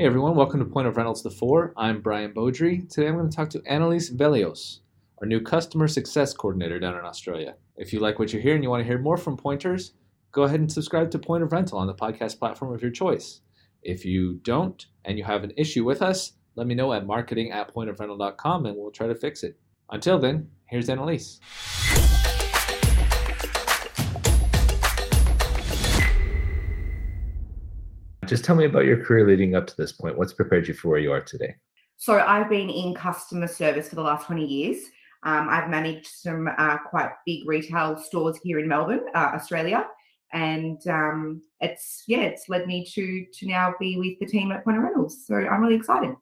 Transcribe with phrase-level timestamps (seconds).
[0.00, 1.74] Hey everyone, welcome to Point of Rentals the Four.
[1.76, 2.88] I'm Brian Beaudry.
[2.88, 4.78] Today I'm going to talk to Annalyce Velios,
[5.20, 7.56] our new customer success coordinator down in Australia.
[7.76, 9.92] If you like what you hear and you want to hear more from Pointers,
[10.32, 13.42] go ahead and subscribe to Point of Rental on the podcast platform of your choice.
[13.82, 17.52] If you don't and you have an issue with us, let me know at marketing
[17.52, 19.60] at pointofrental.com and we'll try to fix it.
[19.90, 21.40] Until then, here's Annalyce.
[28.30, 30.16] Just tell me about your career leading up to this point.
[30.16, 31.56] What's prepared you for where you are today?
[31.96, 34.84] So I've been in customer service for the last 20 years.
[35.24, 39.84] Um, I've managed some uh, quite big retail stores here in Melbourne, uh, Australia,
[40.32, 44.62] and um, it's yeah, it's led me to to now be with the team at
[44.62, 45.26] Point of Rentals.
[45.26, 46.14] So I'm really excited.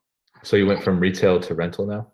[0.43, 2.11] So you went from retail to rental now?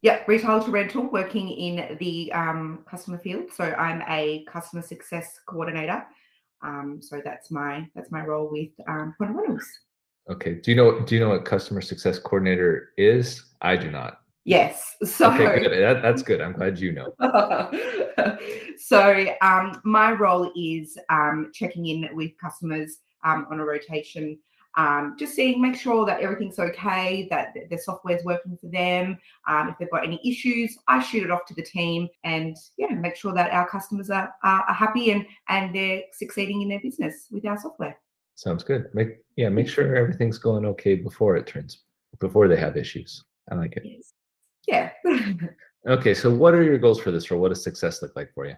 [0.00, 3.50] Yeah, retail to rental, working in the um, customer field.
[3.52, 6.04] So I'm a customer success coordinator.
[6.62, 9.66] Um, so that's my that's my role with um, Rentals.
[10.30, 10.54] Okay.
[10.54, 13.44] Do you know do you know what customer success coordinator is?
[13.60, 14.20] I do not.
[14.44, 14.96] Yes.
[15.04, 15.82] So okay, good.
[15.82, 16.40] That, that's good.
[16.40, 17.12] I'm glad you know.
[18.78, 24.38] so um, my role is um, checking in with customers um, on a rotation,
[24.76, 29.18] um, just seeing, make sure that everything's okay, that the software is working for them.
[29.46, 32.88] Um, if they've got any issues, I shoot it off to the team and yeah,
[32.88, 36.80] make sure that our customers are, are, are happy and and they're succeeding in their
[36.80, 37.96] business with our software.
[38.34, 38.86] Sounds good.
[38.94, 41.82] Make yeah, make sure everything's going okay before it turns
[42.20, 43.24] before they have issues.
[43.50, 43.82] I like it.
[43.84, 44.12] Yes.
[44.66, 44.90] Yeah.
[45.88, 47.40] okay, so what are your goals for this role?
[47.40, 48.56] What does success look like for you?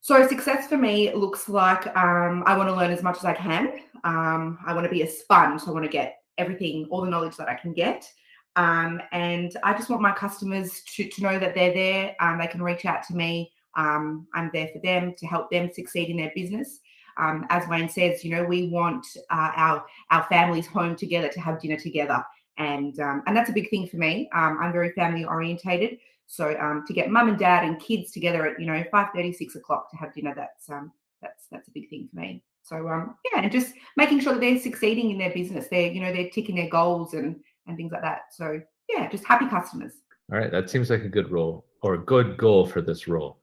[0.00, 3.34] So success for me looks like um, I want to learn as much as I
[3.34, 3.80] can.
[4.04, 5.62] Um, I want to be a sponge.
[5.66, 8.10] I want to get everything, all the knowledge that I can get.
[8.56, 12.14] Um, and I just want my customers to, to know that they're there.
[12.20, 13.52] Um, they can reach out to me.
[13.76, 16.80] Um, I'm there for them to help them succeed in their business.
[17.16, 21.40] Um, as Wayne says, you know, we want uh, our our families home together to
[21.40, 22.24] have dinner together,
[22.56, 24.28] and um, and that's a big thing for me.
[24.34, 28.46] Um, I'm very family orientated, so um, to get mum and dad and kids together
[28.46, 31.72] at you know five thirty, six o'clock to have dinner, that's um, that's that's a
[31.72, 32.42] big thing for me.
[32.62, 35.68] So um, yeah, and just making sure that they're succeeding in their business.
[35.68, 37.36] They're you know they're ticking their goals and
[37.66, 38.22] and things like that.
[38.30, 39.92] So yeah, just happy customers.
[40.32, 43.38] All right, that seems like a good role or a good goal for this role.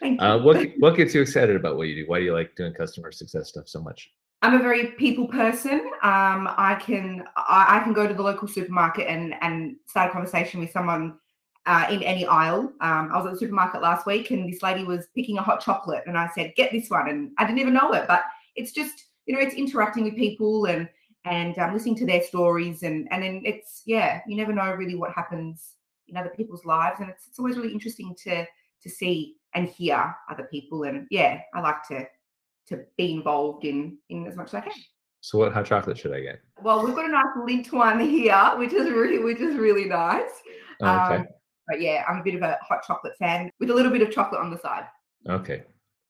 [0.00, 0.26] Thank you.
[0.26, 2.08] Uh, what what gets you excited about what you do?
[2.08, 4.10] Why do you like doing customer success stuff so much?
[4.42, 5.80] I'm a very people person.
[6.02, 10.12] Um, I can I, I, can go to the local supermarket and and start a
[10.12, 11.18] conversation with someone
[11.64, 12.72] uh, in any aisle.
[12.80, 15.60] Um, I was at the supermarket last week and this lady was picking a hot
[15.60, 18.24] chocolate and I said, "Get this one," and I didn't even know it, but
[18.56, 20.88] it's just you know it's interacting with people and
[21.24, 24.94] and um, listening to their stories and and then it's yeah you never know really
[24.94, 25.74] what happens
[26.08, 28.46] in other people's lives and it's, it's always really interesting to
[28.82, 32.06] to see and hear other people and yeah i like to
[32.66, 34.72] to be involved in in as much as i can.
[35.20, 36.40] So what hot chocolate should i get?
[36.62, 40.30] Well we've got a nice Lindt one here which is really which is really nice.
[40.80, 41.16] Oh, okay.
[41.16, 41.26] Um,
[41.66, 44.12] but yeah i'm a bit of a hot chocolate fan with a little bit of
[44.12, 44.84] chocolate on the side.
[45.28, 45.64] Okay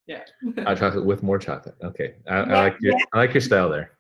[0.07, 0.25] yeah.
[0.65, 1.77] Hot chocolate with more chocolate.
[1.83, 2.15] Okay.
[2.29, 2.95] I, I like your.
[3.13, 3.93] I like your style there.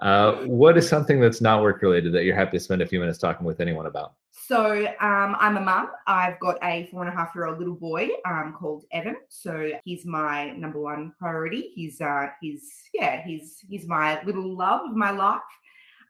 [0.00, 2.98] Uh, what is something that's not work related that you're happy to spend a few
[2.98, 4.14] minutes talking with anyone about?
[4.46, 5.90] So um, I'm a mum.
[6.06, 9.16] I've got a four and a half year old little boy um, called Evan.
[9.28, 11.72] So he's my number one priority.
[11.74, 15.40] He's uh, he's yeah he's he's my little love of my life.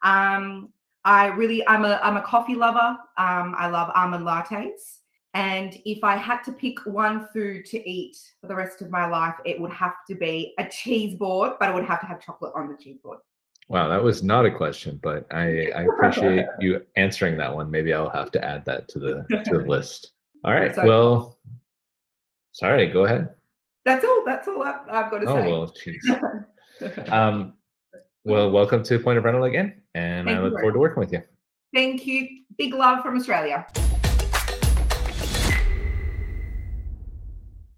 [0.03, 0.71] Um,
[1.05, 2.97] I really I'm a I'm a coffee lover.
[3.19, 4.99] Um, I love almond lattes.
[5.35, 9.07] And if I had to pick one food to eat for the rest of my
[9.07, 12.21] life, it would have to be a cheese board, but it would have to have
[12.21, 13.19] chocolate on the cheese board.
[13.69, 17.71] Wow, that was not a question, but I, I appreciate you answering that one.
[17.71, 20.13] Maybe I'll have to add that to the to the list.
[20.45, 20.77] All right.
[20.77, 21.39] Well,
[22.53, 22.87] sorry.
[22.89, 23.31] Go ahead.
[23.85, 24.23] That's all.
[24.25, 25.47] That's all I've, I've got to oh, say.
[25.47, 26.45] Oh well,
[26.93, 27.11] jeez.
[27.11, 27.55] um,
[28.25, 31.13] well, welcome to Point of Rental again, and Thank I look forward to working with
[31.13, 31.23] you.
[31.75, 32.29] Thank you.
[32.57, 33.67] Big love from Australia.